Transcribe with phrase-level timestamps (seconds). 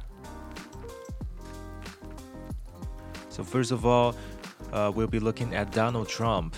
[3.29, 4.17] So, first of all,
[4.75, 6.55] uh, we'll be looking at Donald Trump.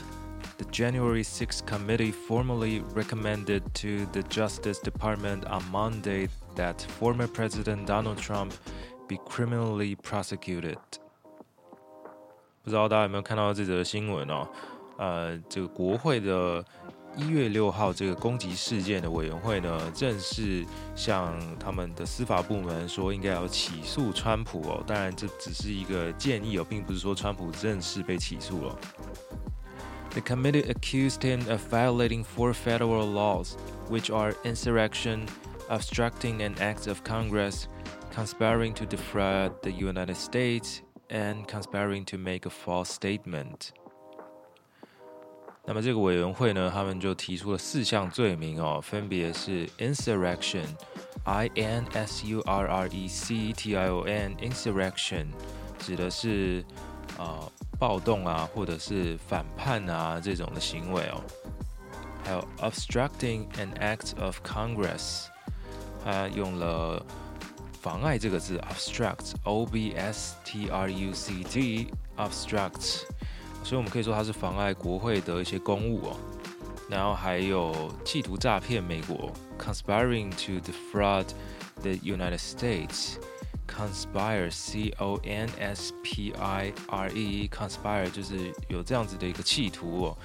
[0.58, 7.86] The January 6th committee formally recommended to the Justice Department on Monday that former President
[7.86, 8.52] Donald Trump
[9.08, 10.78] be criminally prosecuted.
[12.62, 14.46] 不知道大家有没有看到这则新闻哦？
[14.98, 16.64] 呃，这个国会的
[17.16, 20.64] 一月六号这个攻击事件的委员会呢，正式
[20.96, 24.82] 向他们的司法部门说，应该要起诉川普哦。
[24.86, 28.78] 当然，这只是一个建议哦，并不是说川普正式被起诉了。
[30.12, 33.56] The committee accused him of violating four federal laws,
[33.90, 35.26] which are insurrection,
[35.68, 37.64] obstructing an act of Congress,
[38.14, 43.72] conspiring to defraud the United States, and conspiring to make a false statement.
[45.69, 55.27] 那么这个委员会呢，他们就提出了四项罪名哦，分别是 insurrection，i n s u r r e c t i o n，insurrection
[55.77, 56.63] 指的是
[57.17, 61.21] 呃暴动啊，或者是反叛啊这种的行为哦。
[62.23, 65.25] 还有 obstructing an act of Congress，
[66.01, 67.05] 他用了
[67.81, 73.01] 妨碍这个字，obstruct，o b s t r u c t，obstruct。
[73.66, 76.16] 所以我们可以说它是妨碍国会的一些公务哦，
[76.88, 81.26] 然后还有企图诈骗美国，conspiring to defraud
[81.80, 90.16] the United States，conspire c o n s p i r e conspire 就是有这样子的一个企图哦，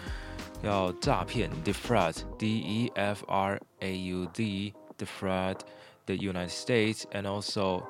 [0.64, 5.58] 要诈骗，defraud d e f r a u d defraud
[6.06, 7.84] the United States and also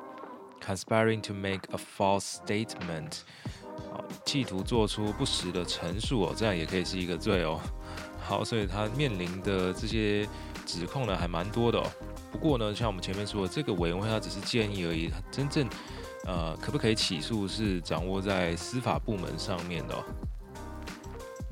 [0.59, 3.23] conspiring to make a false statement。
[3.90, 7.60] 好企图做出不实的陈述哦，这样也可以是一个罪哦。
[8.20, 10.28] 好，所以他面临的这些
[10.64, 11.86] 指控呢，还蛮多的哦。
[12.30, 15.68] 不过呢，像我们前面说的，这个委员会它只是建议而已，真正
[16.24, 20.04] 呃可不可以起诉是掌握在司法部门上面的。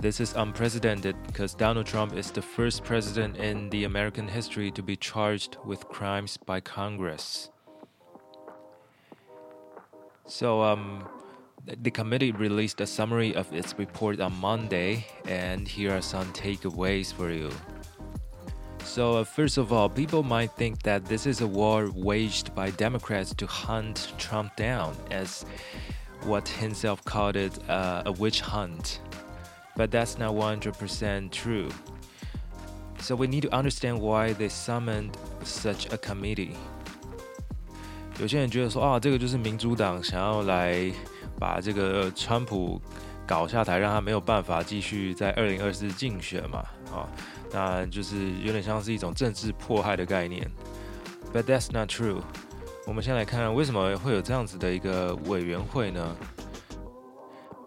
[0.00, 4.82] This is unprecedented because Donald Trump is the first president in the American history to
[4.82, 7.48] be charged with crimes by Congress.
[10.26, 11.02] So um.
[11.81, 17.11] The committee released a summary of its report on Monday, and here are some takeaways
[17.11, 17.49] for you.
[18.83, 22.69] So, uh, first of all, people might think that this is a war waged by
[22.69, 25.43] Democrats to hunt Trump down, as
[26.23, 28.99] what himself called it uh, a witch hunt.
[29.75, 31.69] But that's not 100% true.
[32.99, 36.55] So, we need to understand why they summoned such a committee.
[38.19, 40.89] 有些人觉得说啊，这个就是民主党想要来
[41.39, 42.81] 把这个川普
[43.27, 46.59] 搞下台，让他没有办法继续在二零二四竞选嘛？
[46.93, 47.09] 啊，
[47.51, 50.49] 那就是有点像是一种政治迫害的概念。
[51.33, 52.21] But that's not true。
[52.85, 56.15] 我们先来看为什么会有这样子的一个委员会呢？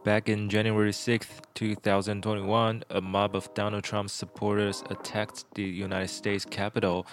[0.05, 6.47] Back in January 6th, 2021, a mob of Donald Trump's supporters attacked the United States
[6.49, 7.05] Capitol,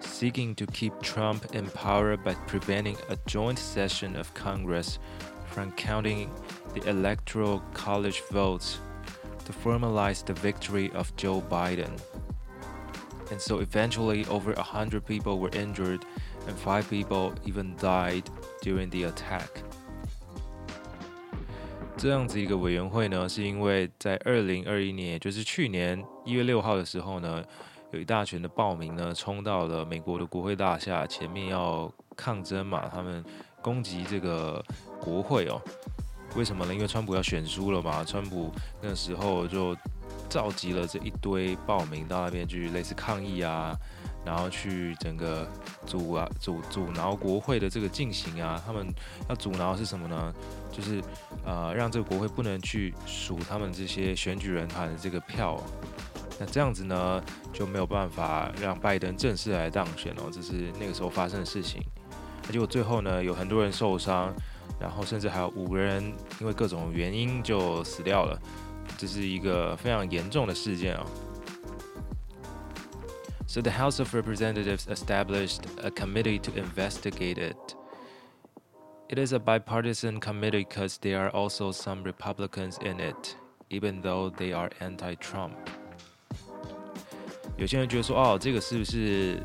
[0.00, 4.98] seeking to keep Trump in power by preventing a joint session of Congress
[5.50, 6.28] from counting
[6.74, 8.78] the electoral college votes
[9.44, 11.98] to formalize the victory of Joe Biden.
[13.30, 16.04] And so eventually, over 100 people were injured
[16.46, 18.24] and five people even died
[18.62, 19.48] during the attack.
[21.96, 27.42] 这样子一个委员会呢，是因为在二零二一年，也就是去年一月六号的时候呢，
[27.92, 33.24] 有一大群的暴民呢，冲到了美国的国会大厦前面要抗争嘛，他们
[33.62, 34.62] 攻击这个
[34.99, 35.61] 国会哦，
[36.35, 36.73] 为什么呢？
[36.73, 38.51] 因为川普要选输了嘛，川普
[38.81, 39.75] 那时候就
[40.29, 43.75] 召集了这一堆报名到那边去，类似抗议啊，
[44.23, 45.47] 然后去整个
[45.85, 48.87] 阻啊阻阻挠国会的这个进行啊，他们
[49.27, 50.33] 要阻挠是什么呢？
[50.71, 51.01] 就是
[51.43, 55.59] 呃让这个国会不能去数他们这些选举人团的这个票，
[56.39, 57.21] 那这样子呢
[57.51, 61.81] 就没有办法让拜登正式来当选哦，这是那个时候发生的事情。
[62.51, 64.33] 结果最后呢，有很多人受伤，
[64.78, 66.02] 然后甚至还有五个人
[66.40, 68.38] 因为各种原因就死掉了，
[68.98, 71.06] 这是一个非常严重的事件啊。
[73.46, 77.76] So the House of Representatives established a committee to investigate it.
[79.08, 83.36] It is a bipartisan committee because there are also some Republicans in it,
[83.68, 85.52] even though they are anti-Trump.
[87.56, 89.40] 有些人觉得说，哦，这个是不是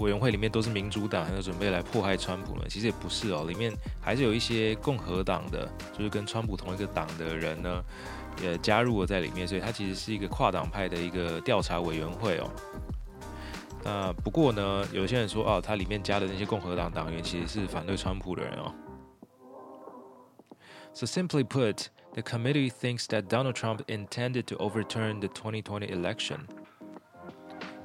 [0.00, 2.64] 委员会里面都是民主党，还有准备来迫害川普呢？
[2.68, 7.84] 其实也不是哦，里面还是有一些共和党的，就是跟川普同一个党的人呢，
[8.42, 12.50] 也加入了在里面，所以它其实是一个跨党派的一个调查委员会哦。
[13.82, 18.72] 那不过呢，有些人说哦，它里面加的那些共和党党员其实是反对川普的人哦。
[20.92, 26.40] So simply put, the committee thinks that Donald Trump intended to overturn the 2020 election.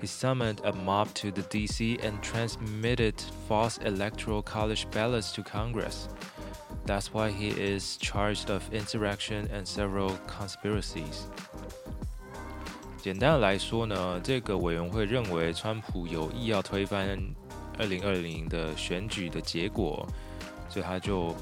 [0.04, 3.14] He summoned a mob to the DC and transmitted
[3.46, 6.08] false electoral college ballots to Congress.
[6.86, 11.26] That's why he is charged of insurrection and several conspiracies.
[13.02, 17.18] 简单的来说呢，这个委员会认为川普有意要推翻
[17.78, 20.06] 二零二零的选举的结果，
[20.68, 21.34] 所以他就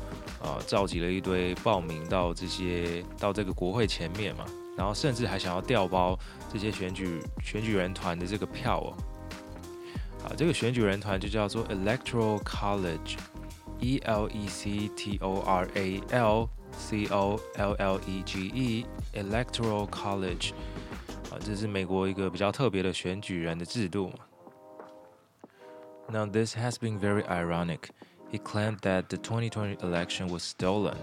[0.43, 4.45] 呃召集了一堆报名到这些到这个国会前面嘛，
[4.77, 6.19] 然后甚至还想要调包
[6.53, 8.95] 这些选举选举人团的这个票哦。
[10.25, 18.23] 啊，这个选举人团就叫做 Electoral College，E L E C T O R A L C O L L E
[18.25, 20.53] G E，Electoral College。
[21.45, 24.11] 这是美国一个比较特别的选举人的制度。
[26.11, 27.91] Now this has been very ironic.
[28.33, 30.97] He claimed that the 2020 election was stolen,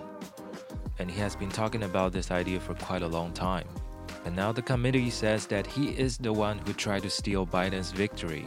[1.01, 3.65] And he has been talking about this idea for quite a long time.
[4.27, 7.91] And now the committee says that he is the one who tried to steal Biden's
[7.93, 8.45] victory.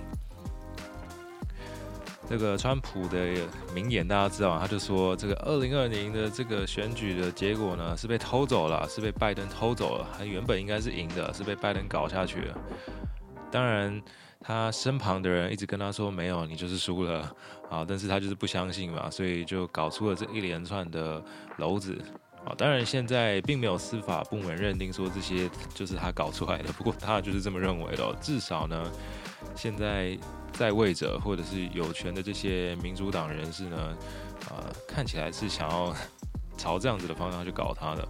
[2.29, 3.17] 这个川普的
[3.73, 10.07] 名言大家知道，他就说这个二零二零的这个选举的结果呢是被偷走了，是被拜登偷走了。
[10.17, 12.57] 他原本应该是赢的，是被拜登搞下去了。
[13.51, 14.01] 当然，
[14.39, 17.35] 他身旁的人一直跟他说没有，你就是输了
[17.69, 17.85] 啊。
[17.85, 21.21] 但是他就是不相信嘛，所以就搞出了这一连串的
[21.57, 22.01] 篓子
[22.44, 22.54] 啊。
[22.56, 28.16] 当然，现在并没有司法部门认定说这些就是他搞出来的，不过他就是这么认为的。
[28.20, 28.90] 至少呢，
[29.54, 30.18] 现在。
[30.50, 33.96] 在位者或者是有权的这些民主党人士呢，
[34.48, 35.94] 呃，看起来是想要
[36.56, 38.08] 朝这样子的方向去搞他的。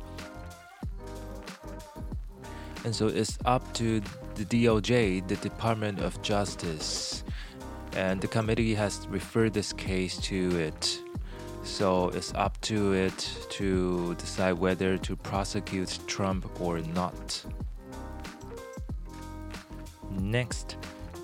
[2.85, 4.01] And so it's up to
[4.37, 7.23] the DOJ, the Department of Justice,
[7.93, 11.02] and the committee has referred this case to it.
[11.63, 17.45] So it's up to it to decide whether to prosecute Trump or not.
[20.19, 20.77] Next.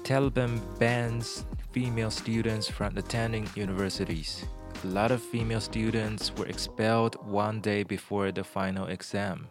[0.02, 4.44] Taliban bans female students from attending universities.
[4.84, 9.46] A lot of female students were expelled one day before the final exam.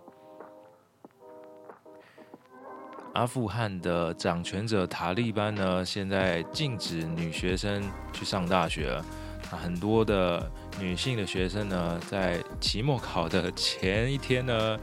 [3.15, 9.01] 阿富汗的掌权者塔利班呢，现在禁止女学生去上大学
[9.50, 9.58] 了。
[9.58, 10.50] 很多的
[10.80, 14.78] 女性的学生呢，在期末考的前一天呢，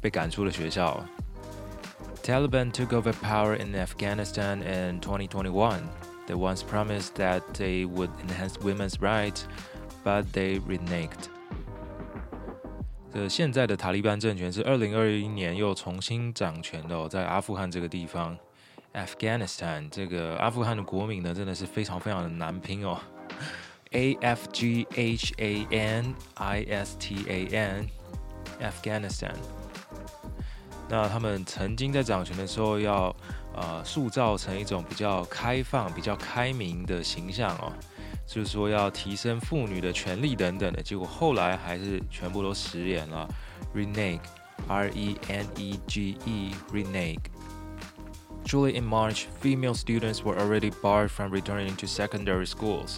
[0.00, 1.04] 被赶出了学校。
[2.22, 5.80] Taliban took over power in Afghanistan in 2021.
[6.26, 9.42] They once promised that they would enhance women's rights,
[10.02, 11.28] but they reneged.
[13.12, 18.36] 这现在的塔利班政权是二零二一年又重新掌权的、哦，在阿富汗这个地方
[18.94, 22.98] ，Afghanistan 这个阿富汗的国名呢，真的是非常非常的难拼哦
[23.93, 29.33] ，A F G H A N I S T A N，Afghanistan。
[30.87, 33.15] 那他们曾经在掌权的时候，要
[33.55, 37.71] 呃塑造成一种比较开放、比较开明的形象哦，
[38.25, 40.81] 就是说要提升妇女的权利等等的。
[40.81, 43.27] 结果后来还是全部都食言了。
[43.75, 51.85] Renege，R E N E G E，Renege。Truly in March, female students were already barred from returning to
[51.85, 52.97] secondary schools,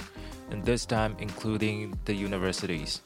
[0.49, 3.01] and this time including the universities.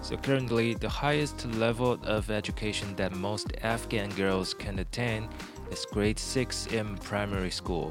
[0.00, 5.28] So currently, the highest level of education that most Afghan girls can attain
[5.72, 7.90] is grade six in primary school.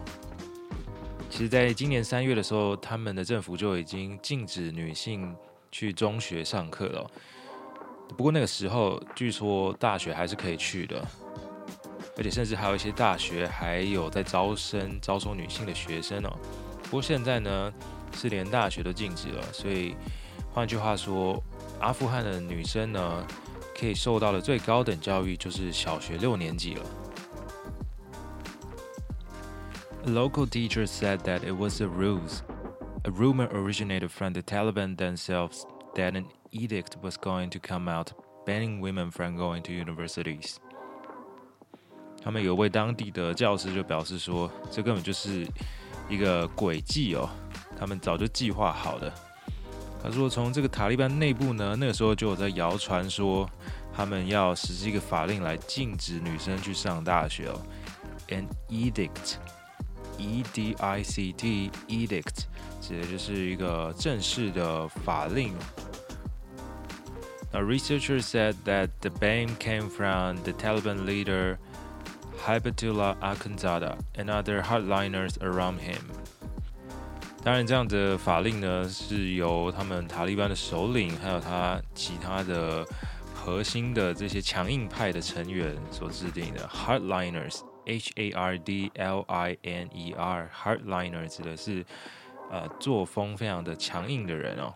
[1.29, 5.35] 其实，在今年三月的时候，他们的政府就已经禁止女性
[5.69, 7.11] 去中学上课了。
[8.15, 11.05] 不过那个时候，据说大学还是可以去的，
[12.15, 16.33] 而且甚至还有一些大学还有在招生、招收女性的学生哦。
[16.83, 17.73] 不过现在呢，
[18.13, 19.95] 是连大学都禁止了，所以
[20.53, 21.41] 换句话说。
[21.79, 23.23] 阿富汗的女生呢，
[23.79, 26.83] 可以受到的最高等教育就是小学六年级了。
[30.07, 32.39] A local teacher said that it was a ruse.
[33.03, 38.07] A rumor originated from the Taliban themselves that an edict was going to come out
[38.43, 40.55] banning women from going to universities.
[42.23, 45.47] 他们有位当地的教师就表示说，这根本就是
[46.09, 47.29] 一个诡计哦，
[47.81, 49.11] 他们早就计划好的。
[50.03, 53.49] 他说，从这个塔利班内部呢，那个时候就有在谣传说，
[53.95, 57.59] 他们要实施一个法令来禁止女生去上大学哦。
[58.29, 62.45] An edict，E D I C T，edict，
[62.79, 65.53] 指的就是一个正式的法令。
[67.51, 71.57] Now, researchers said that the ban came from the Taliban leader
[72.45, 76.03] Hibatullah Akhundzada and other hardliners around him.
[77.43, 82.85] 当然，这样的法令呢，是由他们塔利班的首领，还有他其他的
[83.33, 86.67] 核心的这些强硬派的成员所制定的。
[86.67, 91.85] Hardliners，H A R D L I N E R，hardliner 指的是
[92.51, 94.73] 呃作风非常的强硬的人哦。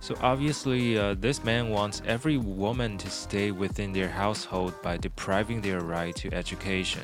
[0.00, 5.60] So obviously, uh, this man wants every woman to stay within their household by depriving
[5.60, 7.02] their right to education.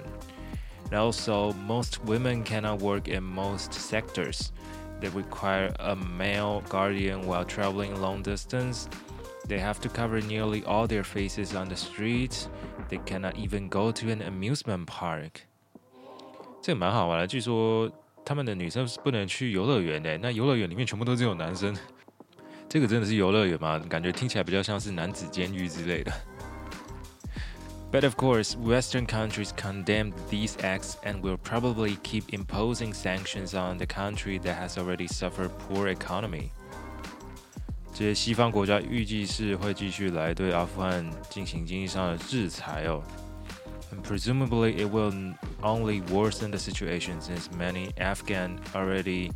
[0.90, 4.52] And also, most women cannot work in most sectors.
[5.00, 8.86] They require a male guardian while traveling long distance.
[9.46, 12.48] They have to cover nearly all their faces on the streets.
[12.88, 15.42] They cannot even go to an amusement park.
[16.62, 17.90] 这个蛮好玩的，据说
[18.24, 20.16] 他们的女生是不能去游乐园的。
[20.18, 21.76] 那游乐园里面全部都是有男生。
[22.68, 23.78] 这个真的是游乐园吗？
[23.80, 26.12] 感觉听起来比较像是男子监狱之类的。
[27.90, 33.78] But of course, Western countries condemned these acts and will probably keep imposing sanctions on
[33.78, 36.50] the country that has already suffered poor economy.
[37.92, 43.00] 这些西方国家预计是会继续来对阿富汗进行经济上的制裁哦。
[43.92, 45.12] And presumably, it will
[45.62, 49.30] only worsen the situation since many Afghan already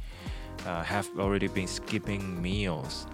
[0.66, 3.06] uh, have already been skipping meals.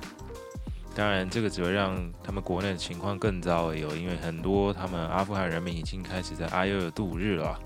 [0.94, 7.58] 当然，这个只会让他们国内的情况更糟而已，因为很多他们阿富汗人民已经开始在挨饿度日了。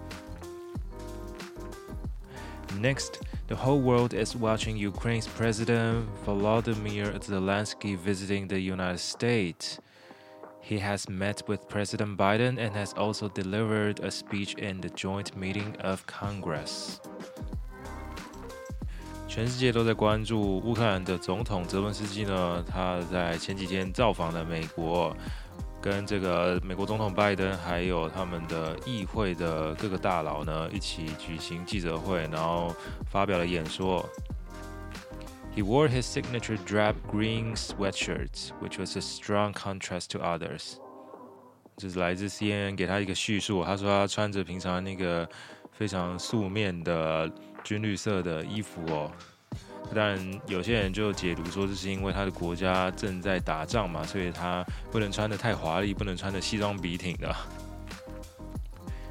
[2.81, 9.79] Next, the whole world is watching Ukraine's President Volodymyr Zelensky visiting the United States.
[10.63, 15.37] He has met with President Biden and has also delivered a speech in the joint
[15.37, 17.01] meeting of Congress.
[19.34, 25.12] 全世界都在关注乌克兰的总统泽伦斯基呢，他在前几天造访了美国，
[25.82, 32.76] 跟这个美国总统拜登还有他们的议会的各个大佬呢一起举行记者会，然后
[33.10, 34.08] 发表了演说。
[35.56, 40.76] He wore his signature drab green sweatshirt, which was a strong contrast to others.
[41.77, 45.29] 这是来自 CNN 给他一个叙述，他说他穿着平常那个
[45.73, 47.31] 非常素面的。
[47.65, 49.11] 军绿色的衣服哦，
[49.95, 57.35] 当然有些人就解读说这是因为他的国家正在打仗嘛，所以他不能穿的太华丽，不能穿的西装笔挺的。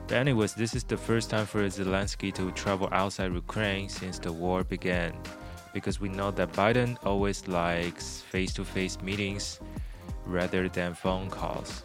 [0.08, 4.32] But anyways, this is the first time for Zelensky to travel outside Ukraine since the
[4.32, 5.12] war began,
[5.72, 9.60] because we know that Biden always likes face-to-face meetings
[10.26, 11.84] rather than phone calls.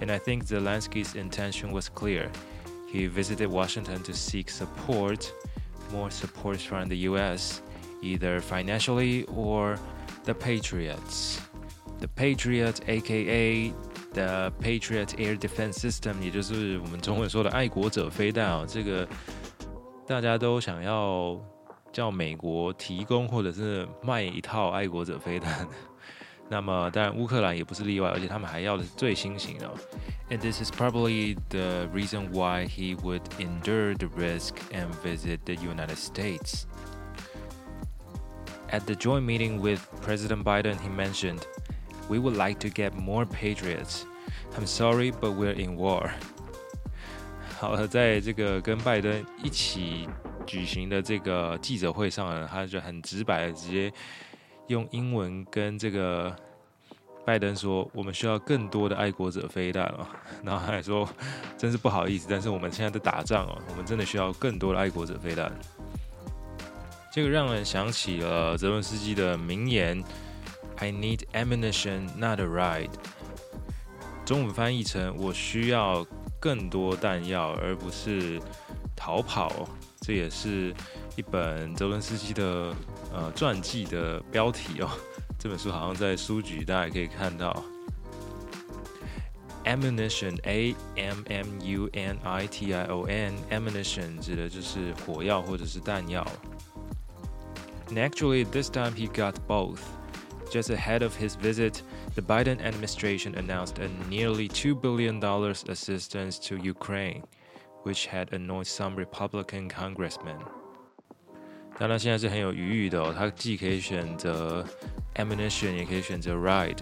[0.00, 2.30] And I think Zelensky's intention was clear.
[2.92, 5.32] He visited Washington to seek support,
[5.92, 7.60] more support from the US,
[8.02, 9.78] either financially or
[10.24, 11.40] the Patriots.
[12.00, 13.72] The Patriot, aka
[14.12, 19.08] the Patriot Air Defense System，也就是我们中文说的爱国者飞弹啊，这个
[20.06, 21.40] 大家都想要
[21.92, 25.66] 叫美国提供或者是卖一套爱国者飞弹。
[26.48, 29.70] 那么，当然乌克兰也不是例外，而且他们还要的是最新型的。
[30.28, 35.96] And this is probably the reason why he would endure the risk and visit the United
[35.96, 36.64] States.
[38.70, 41.40] At the joint meeting with President Biden, he mentioned,
[42.08, 44.04] "We would like to get more patriots.
[44.58, 46.10] I'm sorry, but we're in war."
[47.58, 50.08] 好了，在这个跟拜登一起
[50.46, 53.92] 举行的这个记者会上呢，他就很直白的直接。
[54.69, 56.35] 用英文跟这个
[57.25, 60.07] 拜登说，我们需要更多的爱国者飞弹哦。
[60.43, 61.07] 然后他还说，
[61.57, 65.51] 真是不好意思，但是我们现在在打仗哦，我们真的需要更多的爱国者飞弹。
[67.11, 70.03] 这个让人想起了泽伦斯基的名言
[70.77, 72.91] ：“I need ammunition, not a ride。”
[74.23, 76.05] 中文翻译成“我需要
[76.39, 78.39] 更多弹药，而不是
[78.95, 79.67] 逃跑。”
[80.01, 80.73] 这也是
[81.18, 82.74] 一本泽伦斯基的
[83.12, 84.90] 呃传记的标题哦。
[85.38, 87.62] 这本书好像在书局，大家可以看到。
[89.64, 96.26] Ammunition，A M M U N I T I O N，ammunition 指的就是火药或者是弹药。
[97.88, 99.80] And actually, this time he got both.
[100.50, 101.82] Just ahead of his visit,
[102.14, 105.18] the Biden administration announced a nearly $2 billion
[105.68, 107.22] assistance to Ukraine
[107.82, 110.36] which had annoyed some Republican congressmen.
[111.79, 114.65] 但他现在是很有余裕的哦，他既可以选择
[115.15, 116.79] ammunition，也可以选择 ride。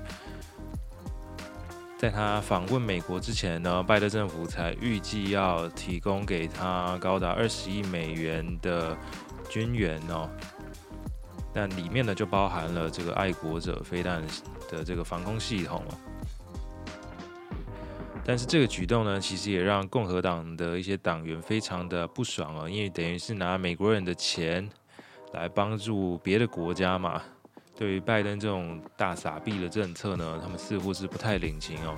[2.00, 8.98] 在他访问美国之前呢，拜登政府才预计要提供给他高达二十亿美元的
[9.50, 10.28] 军援哦，
[11.54, 14.24] 但里面呢就包含了这个爱国者飞弹
[14.70, 15.98] 的这个防空系统哦。
[18.26, 24.70] 但是这个举动呢，其实也让共和党的一些党员非常的不爽哦，因为等于是拿美国人的钱
[25.34, 27.22] 来帮助别的国家嘛。
[27.76, 31.96] 对于拜登这种大傻逼的政策呢，他们似乎是不太领情哦。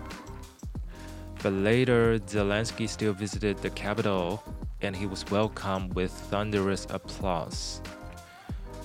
[1.41, 4.39] But later, Zelensky still visited the capital,
[4.81, 7.77] and he was welcomed with thunderous applause.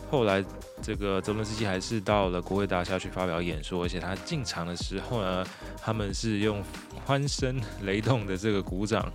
[0.09, 0.45] 后来，
[0.81, 5.45] 这个泽伦斯基还是到了国会大厦去发表演说，而且他进场的时候呢，
[5.83, 6.63] 他们是用
[7.05, 9.13] 欢声雷动的这个鼓掌。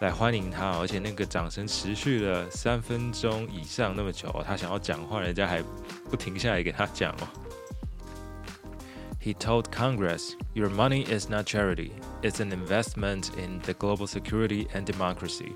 [0.00, 5.62] 来欢迎他，而且那个掌声持续了三分钟以上那么久，他想要讲话，人家还
[6.10, 7.28] 不停下来给他讲哦。
[9.22, 14.84] He told Congress, "Your money is not charity; it's an investment in the global security and
[14.84, 15.52] democracy,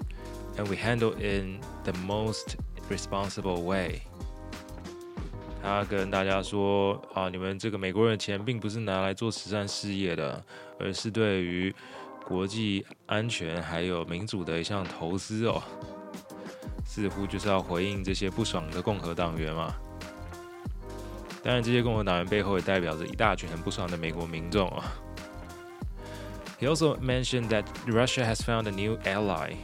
[0.57, 2.57] and we handle in the most
[2.89, 4.01] responsible way."
[5.63, 10.43] 他跟大家说啊，你们这个美国人的钱并不是拿来做慈善事业的，
[10.79, 11.73] 而是对于
[12.30, 15.62] 国际安全还有民主的一项投资哦，
[16.86, 19.76] 似乎就是要回应这些不爽的共和党员嘛。
[21.44, 24.92] 当然，这些共和党员背后也代表着一大群很不爽的美国民众啊。
[26.60, 29.56] He also mentioned that Russia has found a new ally,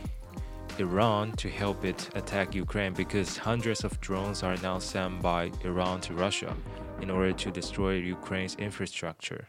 [0.78, 6.02] Iran, to help it attack Ukraine because hundreds of drones are now sent by Iran
[6.02, 6.54] to Russia
[7.02, 9.46] in order to destroy Ukraine's infrastructure.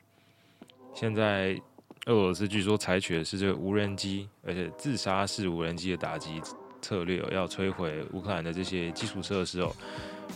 [0.94, 1.60] 现在
[2.07, 6.41] 俄罗斯据说采取的是这个无人机，而且自杀式无人机的打击
[6.81, 9.75] 策略，要摧毁乌克兰的这些基础设施哦。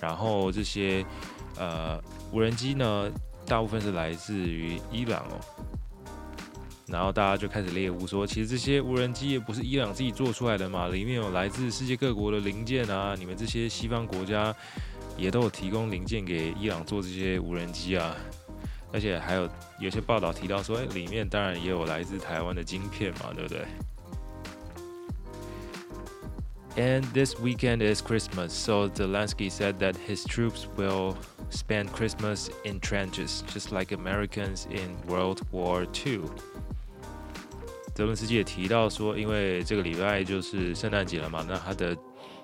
[0.01, 1.05] 然后这些
[1.57, 1.97] 呃
[2.33, 3.09] 无人机呢，
[3.45, 5.39] 大部分是来自于伊朗哦。
[6.87, 13.15] 然后大家就开始猎物说，其实这些无人机也不是伊朗自己做出来的嘛，里面有来自世界各国的零件啊。
[13.17, 14.53] 你们这些西方国家
[15.15, 18.13] 也都有提供零件给伊朗做这些无人机啊。
[18.92, 23.64] 而且还有有些报道提到说，哎，里面当然也有来自台湾的晶片嘛，对不对？
[26.76, 31.14] And this weekend is Christmas, so Zelensky said that his troops will
[31.50, 36.20] spend Christmas in trenches, just like Americans in World War II.
[37.94, 41.96] 泽伦斯基也提到说，因为这个礼拜就是圣诞节了嘛，那他的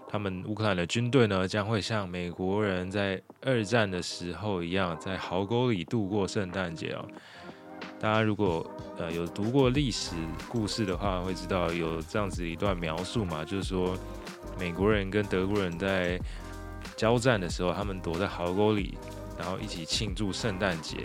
[0.09, 7.05] 他们乌克兰的军队呢，将会像美国人在二战的时候一样，在壕沟里度过圣诞节哦。
[7.99, 8.65] 大家如果
[8.97, 10.15] 呃有读过历史
[10.47, 13.97] 故事的话，会知道有这样子一段描述嘛，就是说
[14.57, 16.19] 美国人跟德国人在
[16.95, 18.97] 交战的时候，他们躲在壕沟里，
[19.37, 20.97] 然后一起庆祝圣诞节。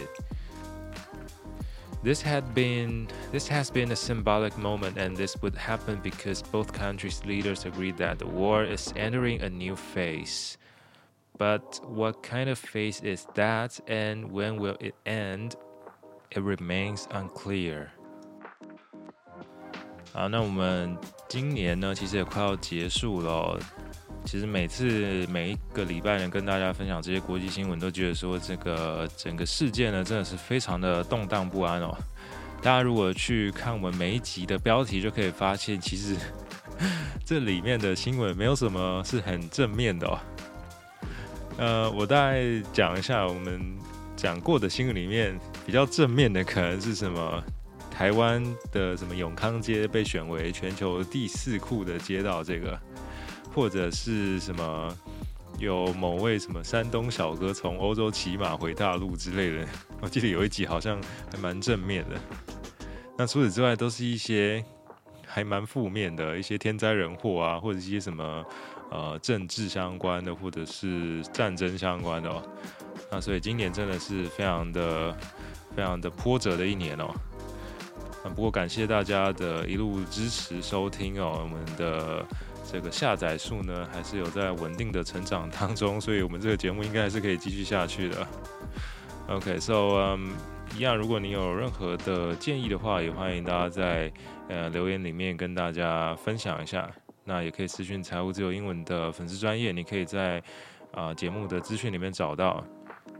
[2.04, 6.72] This had been this has been a symbolic moment and this would happen because both
[6.72, 10.58] countries' leaders agreed that the war is entering a new phase.
[11.38, 15.56] But what kind of phase is that and when will it end?
[16.32, 17.90] It remains unclear.
[20.14, 20.98] 好，那我们
[21.28, 23.60] 今年呢，其实也快要结束了。
[24.25, 31.95] 其实每次每一个礼拜呢，跟大家分享这些国际新闻，都觉得说这个整个世界呢，真的是非常的动荡不安哦。
[32.63, 36.17] 大家如果去看我们每一集的标题，就可以发现，其实
[37.27, 40.19] 这里面的新闻没有什么是很正面的哦。
[41.59, 43.61] 呃，我大概讲一下我们
[44.17, 47.43] 讲过的新闻里面比较正面的，可能是什么？
[47.91, 52.81] 台湾的什么永康街被选为全球第四酷的街道，这个。
[53.55, 54.97] 或者是什么
[55.59, 59.69] 有某位什么山东小哥从欧洲骑马回大陆之类的，
[60.01, 62.17] 我记得有一集好像还蛮正面的。
[63.17, 64.65] 那除此之外，都是一些
[65.27, 68.45] 还蛮负面的一些天灾人祸啊，或者一些什么
[68.91, 72.31] 呃政治相关的，或者是战争相关的。
[72.31, 72.43] 哦。
[73.11, 75.15] 那所以今年真的是非常的
[75.77, 77.15] 非常的波折的一年哦。
[78.35, 82.27] 不过感谢大家的一路支持收听哦，我们的。
[82.73, 88.27] 这个下载数呢，还是有在稳定的成长当中，所以我们这个节目应该还是可以继续下去的。
[89.29, 90.33] OK，so，嗯，
[90.75, 94.11] 一样，如果你有任何的建议的话，也欢迎大家在
[94.49, 96.91] 呃留言里面跟大家分享一下。
[97.25, 100.43] 那也可以私讯财务自由英文的粉丝专业，你可以在
[100.93, 102.65] 啊节目的资讯里面找到。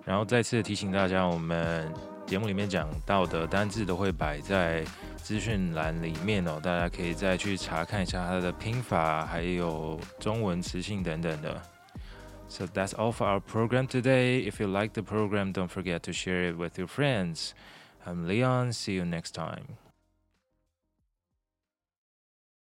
[0.07, 1.93] 然后再次提醒大家，我们
[2.27, 4.83] 节目里面讲到的单字都会摆在。
[5.23, 11.63] 资讯栏里面哦，大家可以再去查看一下它的拼法，还有中文词性等等的。
[12.49, 14.51] So that's all for our program today.
[14.51, 17.53] If you like the program, don't forget to share it with your friends.
[18.05, 18.73] I'm Leon.
[18.73, 19.79] See you next time.